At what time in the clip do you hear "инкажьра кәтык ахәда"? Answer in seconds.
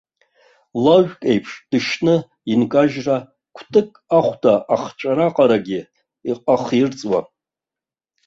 2.53-4.53